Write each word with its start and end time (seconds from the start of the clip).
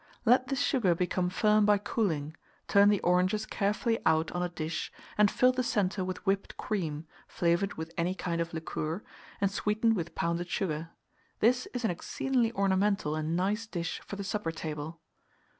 Let 0.25 0.47
the 0.47 0.55
sugar 0.55 0.95
become 0.95 1.29
firm 1.29 1.63
by 1.63 1.77
cooling; 1.77 2.35
turn 2.67 2.89
the 2.89 3.01
oranges 3.01 3.45
carefully 3.45 3.99
out 4.03 4.31
on 4.31 4.41
a 4.41 4.49
dish, 4.49 4.91
and 5.15 5.29
fill 5.29 5.51
the 5.51 5.61
centre 5.61 6.03
with 6.03 6.25
whipped 6.25 6.57
cream, 6.57 7.05
flavoured 7.27 7.75
with 7.75 7.93
any 7.99 8.15
kind 8.15 8.41
of 8.41 8.51
liqueur, 8.51 9.03
and 9.39 9.51
sweetened 9.51 9.95
with 9.95 10.15
pounded 10.15 10.49
sugar. 10.49 10.89
This 11.39 11.67
is 11.75 11.85
an 11.85 11.91
exceedingly 11.91 12.51
ornamental 12.53 13.15
and 13.15 13.35
nice 13.35 13.67
dish 13.67 14.01
for 14.03 14.15
the 14.15 14.23
supper 14.23 14.51
table. 14.51 14.99